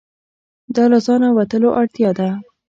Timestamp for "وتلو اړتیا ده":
1.37-2.29